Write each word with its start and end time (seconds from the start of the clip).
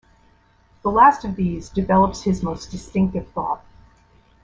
The 0.81 0.89
last 0.89 1.25
of 1.25 1.35
these 1.35 1.69
develops 1.69 2.23
his 2.23 2.41
most 2.41 2.71
distinctive 2.71 3.27
thought. 3.33 3.63